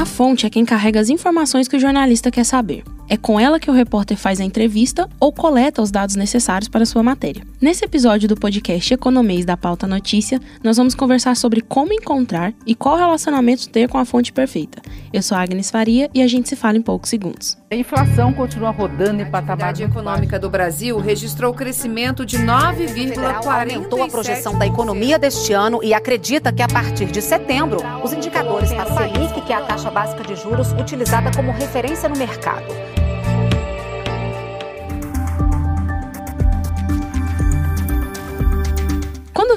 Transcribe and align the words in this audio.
A 0.00 0.06
fonte 0.06 0.46
é 0.46 0.48
quem 0.48 0.64
carrega 0.64 0.98
as 0.98 1.10
informações 1.10 1.68
que 1.68 1.76
o 1.76 1.78
jornalista 1.78 2.30
quer 2.30 2.44
saber. 2.44 2.82
É 3.12 3.16
com 3.16 3.40
ela 3.40 3.58
que 3.58 3.68
o 3.68 3.74
repórter 3.74 4.16
faz 4.16 4.40
a 4.40 4.44
entrevista 4.44 5.08
ou 5.18 5.32
coleta 5.32 5.82
os 5.82 5.90
dados 5.90 6.14
necessários 6.14 6.68
para 6.68 6.86
sua 6.86 7.02
matéria. 7.02 7.42
Nesse 7.60 7.84
episódio 7.84 8.28
do 8.28 8.36
podcast 8.36 8.94
Economês 8.94 9.44
da 9.44 9.56
Pauta 9.56 9.84
Notícia, 9.84 10.38
nós 10.62 10.76
vamos 10.76 10.94
conversar 10.94 11.36
sobre 11.36 11.60
como 11.60 11.92
encontrar 11.92 12.54
e 12.64 12.72
qual 12.72 12.96
relacionamento 12.96 13.68
ter 13.68 13.88
com 13.88 13.98
a 13.98 14.04
fonte 14.04 14.32
perfeita. 14.32 14.80
Eu 15.12 15.22
sou 15.22 15.36
Agnes 15.36 15.72
Faria 15.72 16.08
e 16.14 16.22
a 16.22 16.28
gente 16.28 16.48
se 16.48 16.54
fala 16.54 16.76
em 16.78 16.82
poucos 16.82 17.10
segundos. 17.10 17.58
A 17.72 17.74
inflação 17.74 18.32
continua 18.32 18.70
rodando 18.70 19.22
em 19.22 19.24
patamar. 19.28 19.66
A 19.66 19.70
atividade 19.70 19.82
econômica 19.82 20.38
do 20.38 20.48
Brasil 20.48 20.96
registrou 20.98 21.52
crescimento 21.52 22.24
de 22.24 22.38
9,40. 22.38 23.72
Aumentou 23.74 24.04
a 24.04 24.08
projeção 24.08 24.56
da 24.56 24.68
economia 24.68 25.18
deste 25.18 25.52
ano 25.52 25.80
e 25.82 25.92
acredita 25.92 26.52
que 26.52 26.62
a 26.62 26.68
partir 26.68 27.06
de 27.06 27.20
setembro, 27.20 27.80
os 28.04 28.12
indicadores 28.12 28.72
para 28.72 28.84
a 28.84 28.96
Selic, 28.96 29.40
que 29.40 29.52
é 29.52 29.56
a 29.56 29.62
taxa 29.62 29.90
básica 29.90 30.22
de 30.22 30.36
juros 30.40 30.70
utilizada 30.72 31.32
como 31.34 31.50
referência 31.50 32.08
no 32.08 32.16
mercado, 32.16 32.64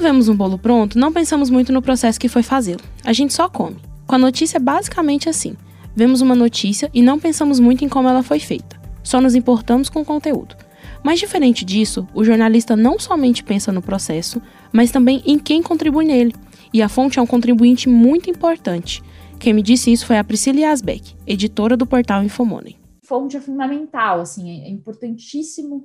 vemos 0.04 0.28
um 0.28 0.36
bolo 0.36 0.58
pronto, 0.58 0.98
não 0.98 1.10
pensamos 1.10 1.48
muito 1.48 1.72
no 1.72 1.80
processo 1.80 2.20
que 2.20 2.28
foi 2.28 2.42
fazê-lo. 2.42 2.82
A 3.02 3.12
gente 3.14 3.32
só 3.32 3.48
come. 3.48 3.76
Com 4.06 4.16
a 4.16 4.18
notícia 4.18 4.58
é 4.58 4.60
basicamente 4.60 5.30
assim. 5.30 5.56
Vemos 5.96 6.20
uma 6.20 6.34
notícia 6.34 6.90
e 6.92 7.00
não 7.00 7.18
pensamos 7.18 7.58
muito 7.58 7.84
em 7.84 7.88
como 7.88 8.06
ela 8.06 8.22
foi 8.22 8.38
feita. 8.38 8.78
Só 9.02 9.18
nos 9.18 9.34
importamos 9.34 9.88
com 9.88 10.02
o 10.02 10.04
conteúdo. 10.04 10.56
Mas 11.02 11.18
diferente 11.18 11.64
disso, 11.64 12.06
o 12.12 12.22
jornalista 12.22 12.76
não 12.76 12.98
somente 12.98 13.42
pensa 13.42 13.72
no 13.72 13.80
processo, 13.80 14.42
mas 14.70 14.90
também 14.90 15.22
em 15.24 15.38
quem 15.38 15.62
contribui 15.62 16.04
nele. 16.04 16.34
E 16.70 16.82
a 16.82 16.88
fonte 16.88 17.18
é 17.18 17.22
um 17.22 17.26
contribuinte 17.26 17.88
muito 17.88 18.28
importante. 18.28 19.02
Quem 19.38 19.54
me 19.54 19.62
disse 19.62 19.90
isso 19.90 20.06
foi 20.06 20.18
a 20.18 20.24
Priscila 20.24 20.60
Yasbeck, 20.60 21.14
editora 21.26 21.78
do 21.78 21.86
portal 21.86 22.22
Infomoney. 22.22 22.76
Fonte 23.02 23.38
é 23.38 23.40
fundamental, 23.40 24.20
assim, 24.20 24.50
é 24.62 24.68
importantíssimo 24.68 25.84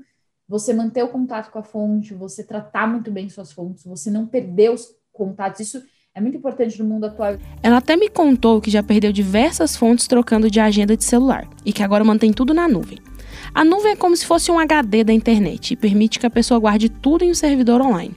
você 0.50 0.74
manter 0.74 1.04
o 1.04 1.10
contato 1.10 1.52
com 1.52 1.60
a 1.60 1.64
fonte, 1.64 2.16
você 2.16 2.44
tratar 2.44 2.88
muito 2.88 3.12
bem 3.12 3.30
suas 3.30 3.52
fontes, 3.52 3.86
você 3.86 4.10
não 4.10 4.26
perder 4.26 4.72
os 4.72 4.88
contatos. 5.14 5.60
Isso 5.60 5.84
é 6.16 6.20
muito 6.20 6.38
importante 6.38 6.82
no 6.82 6.90
mundo 6.90 7.06
atual. 7.06 7.38
Ela 7.62 7.78
até 7.78 7.96
me 7.96 8.10
contou 8.10 8.60
que 8.60 8.72
já 8.72 8.82
perdeu 8.82 9.12
diversas 9.12 9.78
fontes 9.78 10.08
trocando 10.08 10.50
de 10.50 10.60
agenda 10.60 10.98
de 10.98 11.04
celular 11.04 11.48
e 11.64 11.72
que 11.72 11.84
agora 11.84 12.04
mantém 12.04 12.34
tudo 12.34 12.52
na 12.52 12.68
nuvem. 12.68 12.98
A 13.54 13.64
nuvem 13.64 13.92
é 13.92 13.96
como 13.96 14.18
se 14.18 14.26
fosse 14.26 14.52
um 14.52 14.58
HD 14.58 15.04
da 15.04 15.14
internet 15.14 15.72
e 15.72 15.78
permite 15.78 16.20
que 16.20 16.26
a 16.26 16.32
pessoa 16.32 16.60
guarde 16.60 16.90
tudo 16.90 17.24
em 17.24 17.30
um 17.30 17.36
servidor 17.36 17.80
online. 17.80 18.16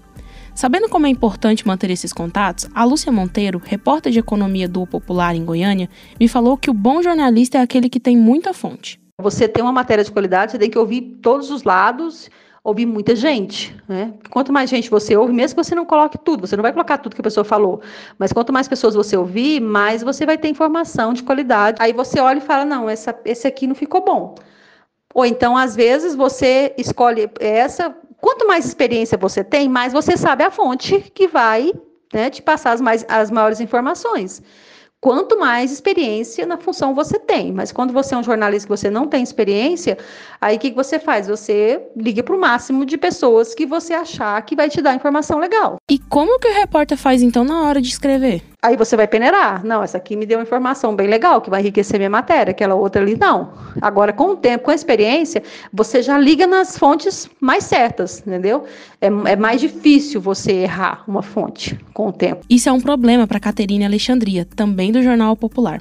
Sabendo 0.54 0.88
como 0.88 1.06
é 1.06 1.10
importante 1.10 1.66
manter 1.66 1.90
esses 1.90 2.12
contatos, 2.12 2.68
a 2.74 2.84
Lúcia 2.84 3.12
Monteiro, 3.12 3.60
repórter 3.62 4.12
de 4.12 4.18
economia 4.18 4.68
do 4.68 4.86
Popular 4.86 5.34
em 5.34 5.44
Goiânia, 5.44 5.88
me 6.20 6.28
falou 6.28 6.56
que 6.56 6.70
o 6.70 6.74
bom 6.74 7.02
jornalista 7.02 7.58
é 7.58 7.60
aquele 7.62 7.88
que 7.88 8.00
tem 8.00 8.16
muita 8.16 8.52
fonte. 8.52 9.01
Você 9.20 9.46
tem 9.46 9.62
uma 9.62 9.72
matéria 9.72 10.02
de 10.02 10.10
qualidade, 10.10 10.52
você 10.52 10.58
tem 10.58 10.70
que 10.70 10.78
ouvir 10.78 11.18
todos 11.22 11.50
os 11.50 11.62
lados, 11.62 12.30
ouvir 12.64 12.86
muita 12.86 13.14
gente. 13.14 13.76
Né? 13.88 14.14
Quanto 14.30 14.52
mais 14.52 14.70
gente 14.70 14.90
você 14.90 15.16
ouve, 15.16 15.32
mesmo 15.32 15.56
que 15.56 15.64
você 15.64 15.74
não 15.74 15.84
coloque 15.84 16.18
tudo, 16.18 16.46
você 16.46 16.56
não 16.56 16.62
vai 16.62 16.72
colocar 16.72 16.98
tudo 16.98 17.14
que 17.14 17.20
a 17.20 17.24
pessoa 17.24 17.44
falou, 17.44 17.80
mas 18.18 18.32
quanto 18.32 18.52
mais 18.52 18.68
pessoas 18.68 18.94
você 18.94 19.16
ouvir, 19.16 19.60
mais 19.60 20.02
você 20.02 20.24
vai 20.24 20.38
ter 20.38 20.48
informação 20.48 21.12
de 21.12 21.22
qualidade. 21.22 21.78
Aí 21.80 21.92
você 21.92 22.20
olha 22.20 22.38
e 22.38 22.42
fala: 22.42 22.64
não, 22.64 22.88
essa, 22.88 23.18
esse 23.24 23.46
aqui 23.46 23.66
não 23.66 23.74
ficou 23.74 24.04
bom. 24.04 24.34
Ou 25.14 25.26
então, 25.26 25.56
às 25.56 25.76
vezes, 25.76 26.14
você 26.14 26.74
escolhe 26.78 27.30
essa. 27.38 27.94
Quanto 28.18 28.46
mais 28.46 28.64
experiência 28.64 29.18
você 29.18 29.42
tem, 29.44 29.68
mais 29.68 29.92
você 29.92 30.16
sabe 30.16 30.44
a 30.44 30.50
fonte 30.50 31.00
que 31.12 31.26
vai 31.26 31.72
né, 32.14 32.30
te 32.30 32.40
passar 32.40 32.72
as, 32.72 32.80
mais, 32.80 33.04
as 33.08 33.30
maiores 33.30 33.60
informações 33.60 34.42
quanto 35.02 35.36
mais 35.36 35.72
experiência 35.72 36.46
na 36.46 36.56
função 36.56 36.94
você 36.94 37.18
tem. 37.18 37.52
Mas 37.52 37.72
quando 37.72 37.92
você 37.92 38.14
é 38.14 38.18
um 38.18 38.22
jornalista 38.22 38.66
que 38.66 38.80
você 38.80 38.88
não 38.88 39.08
tem 39.08 39.22
experiência, 39.22 39.98
aí 40.40 40.56
o 40.56 40.58
que, 40.60 40.70
que 40.70 40.76
você 40.76 40.98
faz? 40.98 41.26
Você 41.26 41.82
liga 41.96 42.22
para 42.22 42.36
o 42.36 42.40
máximo 42.40 42.86
de 42.86 42.96
pessoas 42.96 43.52
que 43.52 43.66
você 43.66 43.92
achar 43.92 44.40
que 44.42 44.54
vai 44.54 44.70
te 44.70 44.80
dar 44.80 44.94
informação 44.94 45.40
legal. 45.40 45.76
E 45.90 45.98
como 45.98 46.38
que 46.38 46.48
o 46.48 46.54
repórter 46.54 46.96
faz 46.96 47.20
então 47.20 47.44
na 47.44 47.62
hora 47.64 47.82
de 47.82 47.88
escrever? 47.88 48.51
Aí 48.64 48.76
você 48.76 48.96
vai 48.96 49.08
peneirar. 49.08 49.66
Não, 49.66 49.82
essa 49.82 49.98
aqui 49.98 50.14
me 50.14 50.24
deu 50.24 50.38
uma 50.38 50.44
informação 50.44 50.94
bem 50.94 51.08
legal, 51.08 51.40
que 51.40 51.50
vai 51.50 51.60
enriquecer 51.60 51.98
minha 51.98 52.08
matéria, 52.08 52.52
aquela 52.52 52.76
outra 52.76 53.02
ali 53.02 53.16
não. 53.16 53.52
Agora, 53.80 54.12
com 54.12 54.30
o 54.30 54.36
tempo, 54.36 54.64
com 54.66 54.70
a 54.70 54.74
experiência, 54.74 55.42
você 55.72 56.00
já 56.00 56.16
liga 56.16 56.46
nas 56.46 56.78
fontes 56.78 57.28
mais 57.40 57.64
certas, 57.64 58.22
entendeu? 58.24 58.64
É, 59.00 59.06
é 59.06 59.34
mais 59.34 59.60
difícil 59.60 60.20
você 60.20 60.52
errar 60.52 61.02
uma 61.08 61.22
fonte 61.22 61.76
com 61.92 62.06
o 62.06 62.12
tempo. 62.12 62.44
Isso 62.48 62.68
é 62.68 62.72
um 62.72 62.80
problema 62.80 63.26
para 63.26 63.40
Caterine 63.40 63.84
Alexandria, 63.84 64.44
também 64.44 64.92
do 64.92 65.02
Jornal 65.02 65.36
Popular. 65.36 65.80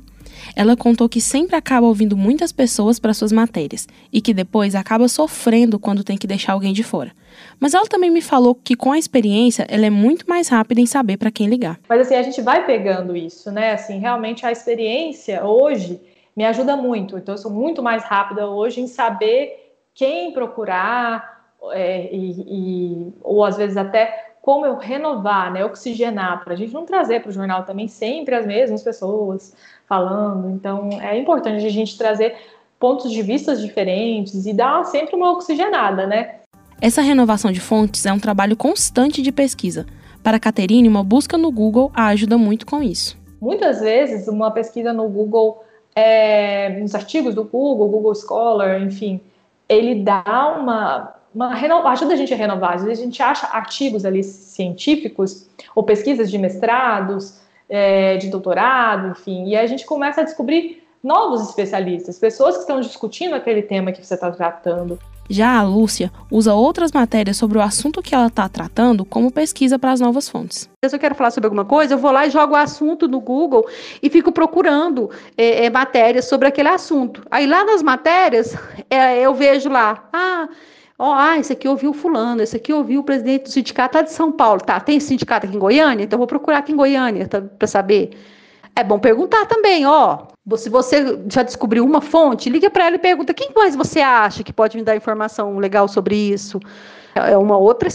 Ela 0.55 0.75
contou 0.75 1.07
que 1.09 1.21
sempre 1.21 1.55
acaba 1.55 1.87
ouvindo 1.87 2.17
muitas 2.17 2.51
pessoas 2.51 2.99
para 2.99 3.13
suas 3.13 3.31
matérias 3.31 3.87
e 4.11 4.21
que 4.21 4.33
depois 4.33 4.75
acaba 4.75 5.07
sofrendo 5.07 5.79
quando 5.79 6.03
tem 6.03 6.17
que 6.17 6.27
deixar 6.27 6.53
alguém 6.53 6.73
de 6.73 6.83
fora. 6.83 7.11
Mas 7.59 7.73
ela 7.73 7.87
também 7.87 8.09
me 8.09 8.21
falou 8.21 8.55
que 8.55 8.75
com 8.75 8.91
a 8.91 8.97
experiência 8.97 9.65
ela 9.69 9.85
é 9.85 9.89
muito 9.89 10.25
mais 10.27 10.47
rápida 10.47 10.81
em 10.81 10.85
saber 10.85 11.17
para 11.17 11.31
quem 11.31 11.47
ligar. 11.47 11.79
Mas 11.87 12.01
assim, 12.01 12.15
a 12.15 12.23
gente 12.23 12.41
vai 12.41 12.65
pegando 12.65 13.15
isso, 13.15 13.51
né? 13.51 13.73
Assim, 13.73 13.99
realmente 13.99 14.45
a 14.45 14.51
experiência 14.51 15.45
hoje 15.45 15.99
me 16.35 16.45
ajuda 16.45 16.75
muito. 16.75 17.17
Então 17.17 17.33
eu 17.33 17.37
sou 17.37 17.51
muito 17.51 17.81
mais 17.81 18.03
rápida 18.03 18.47
hoje 18.47 18.81
em 18.81 18.87
saber 18.87 19.75
quem 19.93 20.31
procurar 20.31 21.41
é, 21.73 22.09
e, 22.11 22.41
e, 22.47 23.13
ou 23.21 23.43
às 23.43 23.57
vezes 23.57 23.77
até 23.77 24.30
como 24.41 24.65
eu 24.65 24.75
renovar, 24.75 25.53
né, 25.53 25.63
oxigenar, 25.63 26.43
para 26.43 26.53
a 26.53 26.57
gente 26.57 26.73
não 26.73 26.85
trazer 26.85 27.21
para 27.21 27.29
o 27.29 27.33
jornal 27.33 27.63
também 27.63 27.87
sempre 27.87 28.33
as 28.33 28.45
mesmas 28.45 28.81
pessoas 28.81 29.53
falando. 29.87 30.49
Então, 30.49 30.89
é 31.01 31.17
importante 31.17 31.65
a 31.65 31.69
gente 31.69 31.97
trazer 31.97 32.35
pontos 32.79 33.11
de 33.11 33.21
vista 33.21 33.55
diferentes 33.55 34.45
e 34.47 34.53
dar 34.53 34.83
sempre 34.85 35.15
uma 35.15 35.31
oxigenada, 35.31 36.07
né? 36.07 36.35
Essa 36.81 37.01
renovação 37.01 37.51
de 37.51 37.59
fontes 37.59 38.07
é 38.07 38.11
um 38.11 38.19
trabalho 38.19 38.57
constante 38.57 39.21
de 39.21 39.31
pesquisa. 39.31 39.85
Para 40.23 40.37
a 40.37 40.39
Caterine, 40.39 40.87
uma 40.87 41.03
busca 41.03 41.37
no 41.37 41.51
Google 41.51 41.91
a 41.93 42.07
ajuda 42.07 42.37
muito 42.37 42.65
com 42.65 42.81
isso. 42.81 43.15
Muitas 43.39 43.81
vezes, 43.81 44.27
uma 44.27 44.49
pesquisa 44.49 44.91
no 44.91 45.07
Google, 45.07 45.63
é, 45.95 46.69
nos 46.79 46.95
artigos 46.95 47.35
do 47.35 47.43
Google, 47.43 47.87
Google 47.87 48.15
Scholar, 48.15 48.81
enfim, 48.81 49.21
ele 49.69 50.03
dá 50.03 50.57
uma, 50.59 51.13
uma 51.33 51.91
ajuda 51.91 52.13
a 52.13 52.17
gente 52.17 52.33
a 52.33 52.37
renovar. 52.37 52.75
Às 52.75 52.83
vezes 52.83 52.99
a 52.99 53.05
gente 53.05 53.21
acha 53.21 53.47
artigos 53.47 54.05
ali 54.05 54.23
científicos 54.23 55.47
ou 55.75 55.83
pesquisas 55.83 56.29
de 56.29 56.37
mestrados, 56.37 57.39
é, 57.69 58.17
de 58.17 58.27
doutorado, 58.27 59.09
enfim, 59.09 59.47
e 59.47 59.55
a 59.55 59.65
gente 59.65 59.85
começa 59.85 60.21
a 60.21 60.23
descobrir 60.23 60.83
novos 61.03 61.41
especialistas, 61.41 62.19
pessoas 62.19 62.55
que 62.55 62.61
estão 62.61 62.79
discutindo 62.79 63.33
aquele 63.33 63.61
tema 63.61 63.91
que 63.91 64.05
você 64.05 64.13
está 64.13 64.29
tratando. 64.29 64.99
Já 65.29 65.57
a 65.57 65.63
Lúcia 65.63 66.11
usa 66.29 66.53
outras 66.53 66.91
matérias 66.91 67.37
sobre 67.37 67.57
o 67.57 67.61
assunto 67.61 68.01
que 68.01 68.13
ela 68.13 68.27
está 68.27 68.49
tratando 68.49 69.05
como 69.05 69.31
pesquisa 69.31 69.79
para 69.79 69.93
as 69.93 70.01
novas 70.01 70.27
fontes. 70.27 70.69
Se 70.83 70.93
eu 70.93 70.99
quero 70.99 71.15
falar 71.15 71.31
sobre 71.31 71.47
alguma 71.47 71.63
coisa, 71.63 71.93
eu 71.93 71.97
vou 71.97 72.11
lá 72.11 72.27
e 72.27 72.29
jogo 72.29 72.53
o 72.53 72.57
assunto 72.57 73.07
no 73.07 73.21
Google 73.21 73.65
e 74.03 74.09
fico 74.09 74.31
procurando 74.31 75.09
é, 75.37 75.65
é, 75.65 75.69
matérias 75.69 76.25
sobre 76.25 76.49
aquele 76.49 76.67
assunto. 76.67 77.23
Aí 77.31 77.47
lá 77.47 77.63
nas 77.63 77.81
matérias, 77.81 78.57
é, 78.89 79.21
eu 79.21 79.33
vejo 79.33 79.69
lá, 79.69 80.09
ah, 80.11 80.49
ó, 81.01 81.15
ah, 81.15 81.39
esse 81.39 81.51
aqui 81.51 81.67
ouviu 81.67 81.91
fulano, 81.93 82.43
esse 82.43 82.55
aqui 82.55 82.71
ouviu 82.71 83.01
o 83.01 83.03
presidente 83.03 83.43
do 83.43 83.49
sindicato 83.49 83.97
lá 83.97 84.03
de 84.03 84.11
São 84.11 84.31
Paulo. 84.31 84.61
Tá, 84.61 84.79
tem 84.79 84.99
sindicato 84.99 85.47
aqui 85.47 85.55
em 85.55 85.59
Goiânia? 85.59 86.03
Então 86.03 86.19
vou 86.19 86.27
procurar 86.27 86.59
aqui 86.59 86.71
em 86.71 86.75
Goiânia 86.75 87.27
tá, 87.27 87.41
para 87.41 87.67
saber. 87.67 88.11
É 88.75 88.83
bom 88.83 88.99
perguntar 88.99 89.47
também, 89.47 89.85
ó. 89.85 90.27
Se 90.55 90.69
você 90.69 91.19
já 91.27 91.41
descobriu 91.43 91.83
uma 91.83 92.01
fonte, 92.01 92.49
liga 92.49 92.69
para 92.69 92.85
ela 92.85 92.95
e 92.95 92.99
pergunta: 92.99 93.33
quem 93.33 93.49
mais 93.55 93.75
você 93.75 93.99
acha 93.99 94.43
que 94.43 94.53
pode 94.53 94.77
me 94.77 94.83
dar 94.83 94.95
informação 94.95 95.57
legal 95.57 95.87
sobre 95.87 96.15
isso? 96.15 96.59
É 97.15 97.35
uma 97.35 97.57
outra 97.57 97.89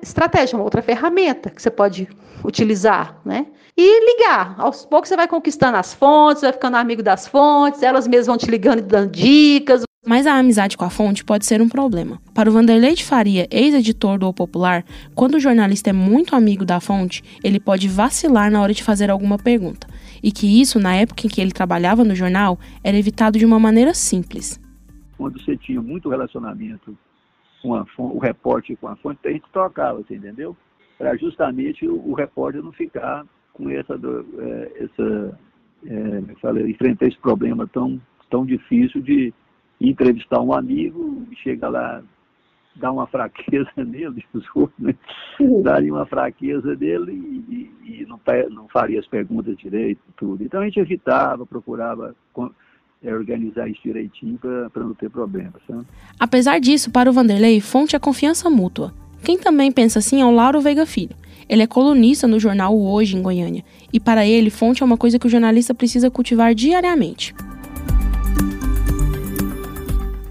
estratégia, 0.00 0.56
uma 0.56 0.64
outra 0.64 0.80
ferramenta 0.80 1.50
que 1.50 1.60
você 1.60 1.70
pode 1.70 2.08
utilizar, 2.44 3.20
né? 3.24 3.46
E 3.76 4.16
ligar. 4.16 4.54
Aos 4.58 4.86
poucos 4.86 5.08
você 5.08 5.16
vai 5.16 5.28
conquistando 5.28 5.76
as 5.76 5.92
fontes, 5.92 6.42
vai 6.42 6.52
ficando 6.52 6.76
amigo 6.76 7.02
das 7.02 7.26
fontes, 7.26 7.82
elas 7.82 8.06
mesmas 8.06 8.26
vão 8.28 8.38
te 8.38 8.50
ligando 8.50 8.78
e 8.78 8.82
dando 8.82 9.10
dicas. 9.10 9.82
Mas 10.04 10.26
a 10.26 10.36
amizade 10.36 10.76
com 10.76 10.84
a 10.84 10.90
fonte 10.90 11.24
pode 11.24 11.46
ser 11.46 11.62
um 11.62 11.68
problema. 11.68 12.20
Para 12.34 12.50
o 12.50 12.52
Vanderlei 12.52 12.94
de 12.94 13.04
Faria, 13.04 13.46
ex-editor 13.48 14.18
do 14.18 14.26
O 14.26 14.34
Popular, 14.34 14.84
quando 15.14 15.36
o 15.36 15.40
jornalista 15.40 15.90
é 15.90 15.92
muito 15.92 16.34
amigo 16.34 16.64
da 16.64 16.80
fonte, 16.80 17.22
ele 17.42 17.60
pode 17.60 17.86
vacilar 17.86 18.50
na 18.50 18.60
hora 18.60 18.74
de 18.74 18.82
fazer 18.82 19.10
alguma 19.10 19.38
pergunta 19.38 19.86
e 20.20 20.32
que 20.32 20.60
isso, 20.60 20.80
na 20.80 20.96
época 20.96 21.24
em 21.24 21.30
que 21.30 21.40
ele 21.40 21.52
trabalhava 21.52 22.02
no 22.02 22.16
jornal, 22.16 22.58
era 22.82 22.96
evitado 22.96 23.38
de 23.38 23.46
uma 23.46 23.60
maneira 23.60 23.94
simples. 23.94 24.60
Quando 25.16 25.40
você 25.40 25.56
tinha 25.56 25.80
muito 25.80 26.08
relacionamento 26.08 26.98
com 27.62 27.76
a 27.76 27.86
fonte, 27.86 28.16
o 28.16 28.18
repórter 28.18 28.76
com 28.78 28.88
a 28.88 28.96
fonte, 28.96 29.20
a 29.24 29.30
gente 29.30 29.44
trocava, 29.52 30.02
você 30.02 30.16
entendeu? 30.16 30.56
Para 30.98 31.16
justamente 31.16 31.86
o, 31.86 32.12
repórter 32.12 32.60
não 32.60 32.72
ficar 32.72 33.24
com 33.52 33.70
essa, 33.70 33.94
é, 33.94 34.84
essa 34.84 35.38
é, 35.86 36.34
falei, 36.40 36.70
enfrentar 36.72 37.06
esse 37.06 37.18
problema 37.18 37.68
tão, 37.68 38.00
tão 38.28 38.44
difícil 38.44 39.00
de 39.00 39.32
entrevistar 39.90 40.40
um 40.40 40.52
amigo 40.52 41.26
chega 41.42 41.68
lá 41.68 42.02
dar 42.76 42.92
uma 42.92 43.06
fraqueza 43.06 43.70
nele, 43.76 44.24
né? 44.78 44.94
daria 45.62 45.92
uma 45.92 46.06
fraqueza 46.06 46.74
dele 46.74 47.12
e, 47.12 47.70
e, 47.84 48.06
não, 48.06 48.18
não, 48.50 48.68
faria 48.68 48.98
as 48.98 49.06
perguntas 49.06 49.56
direito, 49.58 50.00
tudo. 50.16 50.42
Então 50.42 50.60
a 50.60 50.64
gente 50.64 50.80
evitava, 50.80 51.44
procurava 51.44 52.14
é, 53.02 53.14
organizar 53.14 53.68
isso 53.68 53.82
direitinho 53.82 54.38
para 54.38 54.82
não 54.82 54.94
ter 54.94 55.10
problemas. 55.10 55.60
Sabe? 55.66 55.84
Apesar 56.18 56.58
disso, 56.60 56.90
para 56.90 57.10
o 57.10 57.12
Vanderlei, 57.12 57.60
fonte 57.60 57.94
é 57.94 57.98
confiança 57.98 58.48
mútua. 58.48 58.94
Quem 59.22 59.38
também 59.38 59.70
pensa 59.70 59.98
assim 59.98 60.20
é 60.20 60.24
o 60.24 60.30
Lauro 60.30 60.60
Veiga 60.60 60.86
Filho. 60.86 61.14
Ele 61.48 61.62
é 61.62 61.66
colunista 61.66 62.26
no 62.26 62.40
jornal 62.40 62.74
o 62.74 62.90
Hoje 62.90 63.16
em 63.16 63.22
Goiânia, 63.22 63.64
e 63.92 64.00
para 64.00 64.26
ele, 64.26 64.48
fonte 64.48 64.82
é 64.82 64.86
uma 64.86 64.96
coisa 64.96 65.18
que 65.18 65.26
o 65.26 65.30
jornalista 65.30 65.74
precisa 65.74 66.10
cultivar 66.10 66.54
diariamente. 66.54 67.34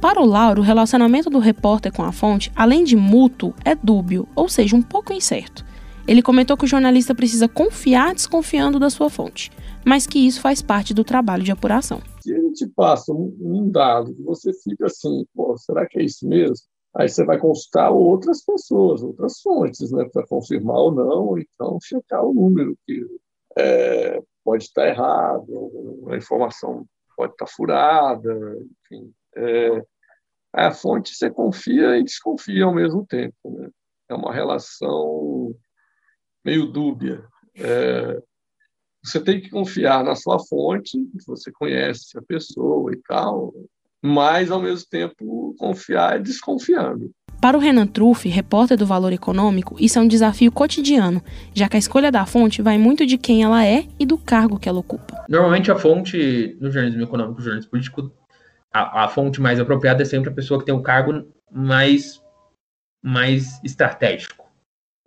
Para 0.01 0.19
o 0.19 0.25
Lauro, 0.25 0.62
o 0.62 0.65
relacionamento 0.65 1.30
do 1.30 1.38
repórter 1.38 1.94
com 1.94 2.01
a 2.01 2.12
fonte, 2.12 2.51
além 2.56 2.83
de 2.83 2.95
mútuo, 2.95 3.53
é 3.63 3.75
dúbio, 3.75 4.27
ou 4.36 4.50
seja, 4.50 4.75
um 4.75 4.81
pouco 4.81 5.13
incerto. 5.13 5.63
Ele 6.07 6.24
comentou 6.24 6.57
que 6.57 6.65
o 6.65 6.68
jornalista 6.68 7.13
precisa 7.13 7.48
confiar 7.48 8.15
desconfiando 8.15 8.80
da 8.80 8.89
sua 8.89 9.12
fonte, 9.12 9.51
mas 9.86 10.07
que 10.07 10.18
isso 10.18 10.42
faz 10.42 10.59
parte 10.59 10.92
do 10.92 11.03
trabalho 11.03 11.44
de 11.44 11.51
apuração. 11.51 12.01
Se 12.19 12.33
a 12.33 12.42
gente 12.42 12.68
passa 12.75 13.13
um 13.13 13.69
dado 13.69 14.15
você 14.25 14.51
fica 14.63 14.88
assim, 14.88 15.24
pô, 15.36 15.56
será 15.56 15.86
que 15.86 16.00
é 16.00 16.04
isso 16.04 16.27
mesmo? 16.27 16.65
Aí 16.95 17.07
você 17.07 17.24
vai 17.24 17.38
consultar 17.38 17.92
outras 17.92 18.44
pessoas, 18.44 19.04
outras 19.04 19.39
fontes, 19.39 19.92
né, 19.92 20.09
para 20.12 20.25
confirmar 20.25 20.77
ou 20.77 20.92
não, 20.92 21.27
ou 21.27 21.38
então 21.38 21.77
checar 21.80 22.25
o 22.25 22.33
número 22.33 22.75
que 22.88 23.06
é, 23.56 24.19
pode 24.44 24.63
estar 24.63 24.88
errado, 24.88 26.07
a 26.09 26.18
informação 26.18 26.86
pode 27.15 27.33
estar 27.33 27.45
furada, 27.45 28.57
enfim. 28.92 29.12
É, 29.38 29.83
a 30.53 30.71
fonte 30.71 31.15
você 31.15 31.30
confia 31.30 31.98
e 31.98 32.03
desconfia 32.03 32.65
ao 32.65 32.74
mesmo 32.74 33.06
tempo. 33.06 33.36
Né? 33.45 33.69
É 34.09 34.13
uma 34.13 34.33
relação 34.33 35.56
meio 36.44 36.65
dúbia. 36.68 37.24
É, 37.56 38.21
você 39.03 39.19
tem 39.19 39.42
que 39.42 39.50
confiar 39.50 40.03
na 40.03 40.15
sua 40.15 40.39
fonte, 40.39 40.98
você 41.25 41.51
conhece 41.51 42.18
a 42.18 42.21
pessoa 42.21 42.92
e 42.94 42.98
tal, 43.07 43.53
mas 44.01 44.51
ao 44.51 44.62
mesmo 44.62 44.88
tempo 44.89 45.56
confiar 45.57 46.19
desconfiando. 46.19 47.12
Para 47.42 47.57
o 47.57 47.59
Renan 47.59 47.88
Truff, 47.88 48.30
repórter 48.30 48.77
do 48.77 48.86
Valor 48.86 49.12
Econômico, 49.12 49.75
isso 49.80 49.97
é 49.97 50.01
um 50.01 50.07
desafio 50.07 50.51
cotidiano, 50.51 51.24
já 51.56 51.68
que 51.68 51.75
a 51.75 51.80
escolha 51.80 52.12
da 52.12 52.24
fonte 52.24 52.62
vai 52.62 52.77
muito 52.77 53.04
de 53.04 53.18
quem 53.18 53.42
ela 53.42 53.65
é 53.65 53.88
e 54.00 54.06
do 54.06 54.15
cargo 54.15 54.59
que 54.59 54.69
ela 54.69 54.80
ocupa. 54.80 55.25
Normalmente 55.27 55.71
a 55.71 55.75
fonte 55.75 56.56
no 56.62 56.69
jornalismo 56.71 57.01
econômico, 57.01 57.39
no 57.39 57.44
jornalismo 57.44 57.71
político, 57.71 58.12
a, 58.71 59.03
a, 59.03 59.07
fonte 59.07 59.41
mais 59.41 59.59
apropriada 59.59 60.01
é 60.01 60.06
sempre 60.06 60.29
a 60.29 60.33
pessoa 60.33 60.59
que 60.59 60.65
tem 60.65 60.73
o 60.73 60.79
um 60.79 60.83
cargo 60.83 61.27
mais, 61.51 62.23
mais 63.03 63.62
estratégico. 63.63 64.50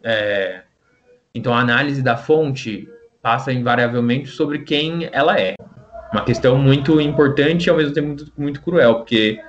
É, 0.02 0.62
então 1.34 1.54
a 1.54 1.60
análise 1.60 2.02
da 2.02 2.16
fonte 2.16 2.88
passa 3.22 3.52
invariavelmente 3.52 4.28
sobre 4.28 4.60
quem 4.60 5.08
ela 5.12 5.40
é. 5.40 5.54
Uma 6.12 6.24
questão 6.24 6.58
muito 6.58 7.00
importante 7.00 7.66
e 7.66 7.70
ao 7.70 7.76
mesmo 7.76 7.94
tempo 7.94 8.08
muito, 8.08 8.32
muito 8.36 8.62
cruel, 8.62 8.96
porque 8.96 9.42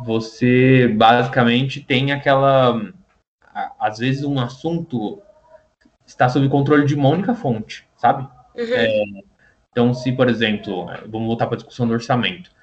você 0.00 0.88
basicamente 0.88 1.82
tem 1.82 2.12
aquela. 2.12 2.80
Às 3.80 3.98
vezes 3.98 4.22
um 4.22 4.38
assunto 4.38 5.20
está 6.06 6.28
sob 6.28 6.48
controle 6.48 6.86
de 6.86 6.94
uma 6.94 7.08
única 7.08 7.34
fonte, 7.34 7.86
sabe? 7.96 8.22
Uhum. 8.54 8.74
É, 8.74 9.02
então, 9.70 9.92
se, 9.92 10.12
por 10.12 10.28
exemplo, 10.28 10.86
vamos 11.08 11.26
voltar 11.26 11.46
para 11.46 11.56
a 11.56 11.58
discussão 11.58 11.86
do 11.86 11.92
orçamento 11.92 12.55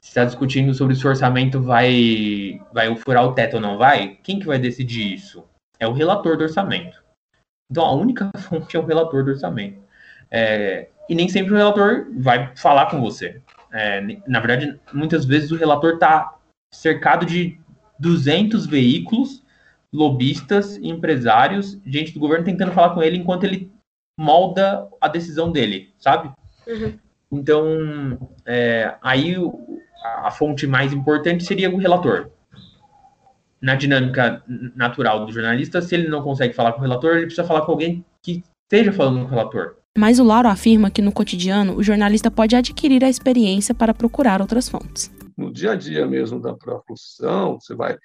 está 0.00 0.24
discutindo 0.24 0.72
sobre 0.74 0.94
se 0.94 1.06
o 1.06 1.10
orçamento 1.10 1.60
vai, 1.60 2.60
vai 2.72 2.94
furar 2.96 3.24
o 3.24 3.32
teto 3.32 3.54
ou 3.54 3.60
não 3.60 3.76
vai, 3.76 4.18
quem 4.22 4.38
que 4.38 4.46
vai 4.46 4.58
decidir 4.58 5.12
isso? 5.12 5.44
É 5.78 5.86
o 5.86 5.92
relator 5.92 6.36
do 6.36 6.44
orçamento. 6.44 7.02
Então 7.70 7.84
a 7.84 7.92
única 7.92 8.30
fonte 8.38 8.76
é 8.76 8.80
o 8.80 8.86
relator 8.86 9.24
do 9.24 9.30
orçamento. 9.30 9.80
É, 10.30 10.88
e 11.08 11.14
nem 11.14 11.28
sempre 11.28 11.52
o 11.52 11.56
relator 11.56 12.06
vai 12.16 12.54
falar 12.56 12.90
com 12.90 13.00
você. 13.00 13.40
É, 13.72 14.00
na 14.26 14.40
verdade, 14.40 14.78
muitas 14.92 15.24
vezes 15.24 15.50
o 15.50 15.56
relator 15.56 15.94
está 15.94 16.38
cercado 16.72 17.24
de 17.24 17.58
200 17.98 18.66
veículos, 18.66 19.42
lobistas, 19.92 20.76
empresários, 20.76 21.78
gente 21.84 22.12
do 22.12 22.20
governo 22.20 22.44
tentando 22.44 22.72
falar 22.72 22.94
com 22.94 23.02
ele 23.02 23.16
enquanto 23.16 23.44
ele 23.44 23.72
molda 24.18 24.88
a 25.00 25.08
decisão 25.08 25.50
dele, 25.50 25.94
sabe? 25.98 26.30
Uhum. 26.66 26.98
Então, 27.30 28.18
é, 28.46 28.96
aí 29.02 29.36
a, 30.02 30.30
fonte 30.30 30.66
mais 30.66 30.92
importante 30.92 31.44
seria 31.44 31.70
o 31.70 31.76
relator. 31.76 32.30
Na 33.60 33.74
dinâmica 33.74 34.42
natural 34.74 35.26
do 35.26 35.32
jornalista, 35.32 35.82
se 35.82 35.94
ele 35.94 36.08
não 36.08 36.22
consegue 36.22 36.54
falar 36.54 36.72
com 36.72 36.78
o 36.78 36.82
relator, 36.82 37.16
ele 37.16 37.26
precisa 37.26 37.46
falar 37.46 37.62
com 37.62 37.72
alguém 37.72 38.04
que 38.22 38.42
esteja 38.64 38.92
falando 38.92 39.20
com 39.20 39.26
o 39.26 39.30
relator. 39.30 39.76
Mas 39.96 40.20
o 40.20 40.24
Lauro 40.24 40.48
afirma 40.48 40.90
que 40.90 41.02
no 41.02 41.12
cotidiano 41.12 41.76
o 41.76 41.82
jornalista 41.82 42.30
pode 42.30 42.54
adquirir 42.54 43.02
a 43.04 43.08
experiência 43.08 43.74
para 43.74 43.92
procurar 43.92 44.40
outras 44.40 44.68
fontes. 44.68 45.10
No 45.36 45.52
dia 45.52 45.72
a 45.72 45.74
dia 45.74 46.06
mesmo 46.06 46.40
da 46.40 46.54
profissão, 46.54 47.58
você 47.60 47.74
vai 47.74 47.96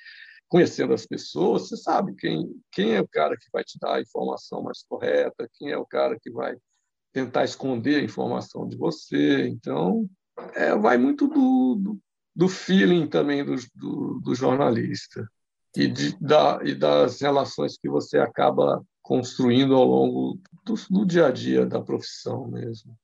conhecendo 0.50 0.94
as 0.94 1.06
pessoas, 1.06 1.68
você 1.68 1.78
sabe 1.78 2.14
quem, 2.16 2.48
quem 2.72 2.96
é 2.96 3.02
o 3.02 3.08
cara 3.08 3.36
que 3.36 3.48
vai 3.52 3.64
te 3.64 3.78
dar 3.80 3.96
a 3.96 4.02
informação 4.02 4.62
mais 4.64 4.84
correta, 4.88 5.50
quem 5.54 5.72
é 5.72 5.78
o 5.78 5.86
cara 5.86 6.18
que 6.20 6.32
vai 6.32 6.56
tentar 7.14 7.46
esconder 7.46 7.98
a 7.98 8.04
informação 8.04 8.68
de 8.68 8.76
você. 8.76 9.48
Então, 9.48 10.10
é, 10.56 10.76
vai 10.76 10.98
muito 10.98 11.28
do, 11.28 11.76
do, 11.76 12.00
do, 12.36 12.50
feeling 12.50 13.08
também 13.08 13.46
do, 13.46 13.56
do, 13.76 14.20
do 14.20 14.36
jornalista 14.36 15.26
e, 15.78 15.88
de, 15.88 16.18
da, 16.20 16.60
e 16.64 16.74
das 16.74 17.22
relações 17.22 17.78
que 17.78 17.88
você 17.88 18.18
acaba 18.18 18.84
construindo 19.02 19.76
ao 19.76 19.86
longo 19.86 20.40
do, 20.66 20.74
do 20.90 21.06
dia 21.06 21.28
a 21.28 21.32
dia 21.32 21.66
da 21.66 21.80
profissão 21.80 22.48
mesmo. 22.48 22.98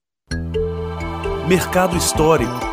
Mercado 1.48 1.96
Histórico 1.96 2.69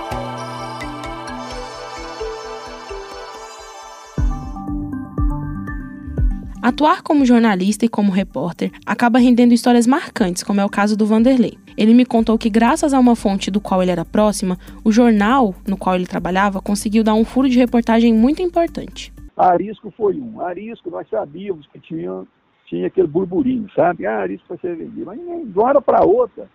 Atuar 6.67 7.01
como 7.01 7.25
jornalista 7.25 7.85
e 7.85 7.89
como 7.89 8.11
repórter 8.11 8.73
acaba 8.85 9.21
rendendo 9.21 9.55
histórias 9.55 9.87
marcantes, 9.87 10.43
como 10.43 10.61
é 10.61 10.65
o 10.65 10.69
caso 10.69 10.97
do 10.97 11.07
Vanderlei. 11.07 11.57
Ele 11.79 11.95
me 11.95 12.05
contou 12.05 12.37
que, 12.37 12.51
graças 12.51 12.93
a 12.93 12.99
uma 12.99 13.15
fonte 13.15 13.53
do 13.53 13.61
qual 13.61 13.85
ele 13.85 13.93
era 13.93 14.05
próxima, 14.05 14.59
o 14.85 14.91
jornal 14.91 15.55
no 15.65 15.77
qual 15.77 15.95
ele 15.95 16.09
trabalhava 16.09 16.61
conseguiu 16.61 17.05
dar 17.05 17.15
um 17.15 17.25
furo 17.25 17.49
de 17.49 17.57
reportagem 17.57 18.13
muito 18.13 18.43
importante. 18.43 19.13
Arisco 19.37 19.95
foi 19.97 20.17
um. 20.17 20.41
Arisco, 20.41 20.91
nós 20.91 21.09
sabíamos 21.09 21.69
que 21.69 21.79
tinha, 21.79 22.25
tinha 22.65 22.89
aquele 22.89 23.07
burburinho, 23.07 23.71
sabe? 23.73 24.05
Ah, 24.05 24.19
Arisco 24.19 24.49
vai 24.49 24.59
ser 24.59 24.75
vendido. 24.75 25.07
Mas 25.07 25.21
de 25.21 25.57
uma 25.57 25.69
hora 25.69 25.81
para 25.81 26.05
outra, 26.05 26.51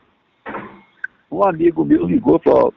um 1.31 1.41
amigo 1.41 1.85
meu 1.85 2.05
ligou 2.05 2.35
e 2.35 2.43
falou: 2.43 2.73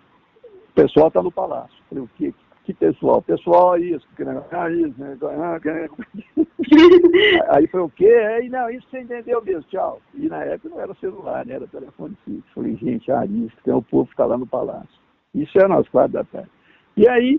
o 0.70 0.72
pessoal 0.72 1.08
está 1.08 1.20
no 1.20 1.32
palácio. 1.32 1.74
Eu 1.80 1.84
falei: 1.88 2.04
o 2.04 2.10
quê? 2.16 2.34
Que 2.64 2.72
pessoal? 2.72 3.20
Pessoal, 3.20 3.78
isso, 3.78 4.06
que 4.16 4.22
ah, 4.22 4.70
isso, 4.70 4.94
né? 4.98 5.16
Ah, 5.22 5.60
Aí 7.54 7.66
foi 7.66 7.80
o 7.80 7.90
quê? 7.90 8.08
Aí, 8.08 8.48
não, 8.48 8.70
isso 8.70 8.86
você 8.90 9.00
entendeu 9.00 9.42
mesmo, 9.44 9.62
tchau. 9.64 10.00
E 10.14 10.28
na 10.28 10.42
época 10.42 10.70
não 10.70 10.80
era 10.80 10.94
celular, 10.94 11.44
né? 11.44 11.54
era 11.54 11.66
telefone 11.66 12.16
fixo. 12.24 12.42
Falei, 12.54 12.74
gente, 12.76 13.12
ah, 13.12 13.26
isso, 13.26 13.54
tem 13.62 13.74
o 13.74 13.82
povo 13.82 14.08
ficar 14.08 14.24
lá 14.26 14.38
no 14.38 14.46
palácio. 14.46 14.88
Isso 15.34 15.56
era 15.58 15.68
nas 15.68 15.86
quatro 15.88 16.12
da 16.12 16.24
tarde. 16.24 16.50
E 16.96 17.06
aí, 17.06 17.38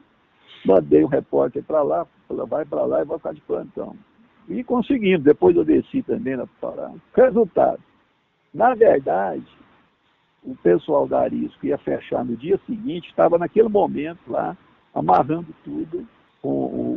mandei 0.66 1.04
um 1.04 1.08
repórter 1.08 1.64
para 1.64 1.82
lá, 1.82 2.06
falei, 2.28 2.46
vai 2.46 2.66
para 2.66 2.86
lá 2.86 3.02
e 3.02 3.06
vou 3.06 3.18
ficar 3.18 3.34
de 3.34 3.42
plantão. 3.42 3.96
E 4.48 4.64
conseguimos, 4.64 5.24
depois 5.24 5.56
eu 5.56 5.66
desci 5.66 6.04
também 6.04 6.38
na 6.38 6.46
parada. 6.62 6.94
Resultado, 7.16 7.82
na 8.54 8.76
verdade, 8.76 9.46
o 10.44 10.56
pessoal 10.58 11.08
da 11.08 11.22
Arisco 11.22 11.66
ia 11.66 11.80
fechar 11.80 12.24
no 12.24 12.38
dia 12.38 12.60
seguinte, 12.68 13.10
estava 13.10 13.40
naquele 13.40 13.70
momento 13.70 14.20
lá, 14.28 14.56
amarrando 14.96 15.48
tudo 15.64 16.08
com 16.42 16.50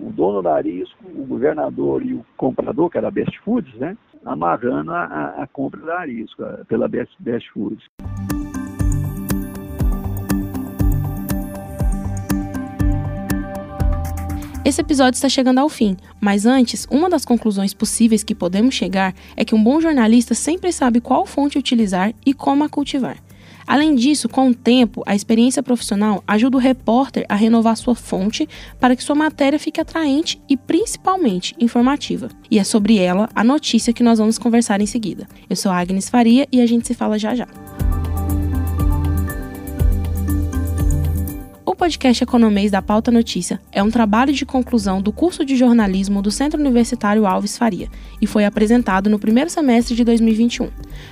o 0.06 0.12
dono 0.14 0.40
da 0.40 0.54
Arisco, 0.54 0.98
o 1.04 1.24
governador 1.24 2.04
e 2.04 2.14
o 2.14 2.24
comprador, 2.36 2.88
que 2.88 2.98
era 2.98 3.08
a 3.08 3.10
Best 3.10 3.38
Foods, 3.40 3.74
né? 3.74 3.96
amarrando 4.24 4.92
a, 4.92 5.42
a 5.42 5.46
compra 5.46 5.80
da 5.80 6.00
Arisco 6.00 6.42
pela 6.68 6.86
Best, 6.86 7.14
Best 7.18 7.50
Foods. 7.52 7.84
Esse 14.64 14.82
episódio 14.82 15.16
está 15.16 15.30
chegando 15.30 15.60
ao 15.60 15.68
fim, 15.70 15.96
mas 16.20 16.44
antes, 16.44 16.86
uma 16.90 17.08
das 17.08 17.24
conclusões 17.24 17.72
possíveis 17.72 18.22
que 18.22 18.34
podemos 18.34 18.74
chegar 18.74 19.14
é 19.34 19.42
que 19.42 19.54
um 19.54 19.64
bom 19.64 19.80
jornalista 19.80 20.34
sempre 20.34 20.70
sabe 20.72 21.00
qual 21.00 21.24
fonte 21.24 21.58
utilizar 21.58 22.12
e 22.26 22.34
como 22.34 22.64
a 22.64 22.68
cultivar. 22.68 23.16
Além 23.68 23.94
disso, 23.94 24.30
com 24.30 24.48
o 24.48 24.54
tempo, 24.54 25.02
a 25.04 25.14
experiência 25.14 25.62
profissional 25.62 26.24
ajuda 26.26 26.56
o 26.56 26.60
repórter 26.60 27.26
a 27.28 27.34
renovar 27.34 27.76
sua 27.76 27.94
fonte 27.94 28.48
para 28.80 28.96
que 28.96 29.04
sua 29.04 29.14
matéria 29.14 29.58
fique 29.58 29.78
atraente 29.78 30.40
e 30.48 30.56
principalmente 30.56 31.54
informativa. 31.60 32.30
E 32.50 32.58
é 32.58 32.64
sobre 32.64 32.96
ela 32.96 33.28
a 33.34 33.44
notícia 33.44 33.92
que 33.92 34.02
nós 34.02 34.18
vamos 34.18 34.38
conversar 34.38 34.80
em 34.80 34.86
seguida. 34.86 35.28
Eu 35.50 35.54
sou 35.54 35.70
Agnes 35.70 36.08
Faria 36.08 36.48
e 36.50 36.62
a 36.62 36.66
gente 36.66 36.86
se 36.86 36.94
fala 36.94 37.18
já 37.18 37.34
já. 37.34 37.46
Podcast 41.88 42.22
Economês 42.22 42.70
da 42.70 42.82
Pauta 42.82 43.10
Notícia 43.10 43.58
é 43.72 43.82
um 43.82 43.90
trabalho 43.90 44.30
de 44.30 44.44
conclusão 44.44 45.00
do 45.00 45.10
curso 45.10 45.42
de 45.42 45.56
jornalismo 45.56 46.20
do 46.20 46.30
Centro 46.30 46.60
Universitário 46.60 47.24
Alves 47.24 47.56
Faria 47.56 47.88
e 48.20 48.26
foi 48.26 48.44
apresentado 48.44 49.08
no 49.08 49.18
primeiro 49.18 49.48
semestre 49.48 49.96
de 49.96 50.04
2021. 50.04 50.68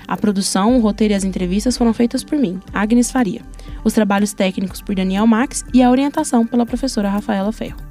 A 0.06 0.18
produção, 0.18 0.76
o 0.76 0.80
roteiro 0.80 1.14
e 1.14 1.16
as 1.16 1.24
entrevistas 1.24 1.78
foram 1.78 1.94
feitas 1.94 2.22
por 2.22 2.38
mim, 2.38 2.60
Agnes 2.74 3.10
Faria. 3.10 3.40
Os 3.84 3.94
trabalhos 3.94 4.34
técnicos 4.34 4.82
por 4.82 4.94
Daniel 4.94 5.26
Max 5.26 5.64
e 5.72 5.82
a 5.82 5.90
orientação 5.90 6.46
pela 6.46 6.66
professora 6.66 7.08
Rafaela 7.08 7.52
Ferro. 7.52 7.85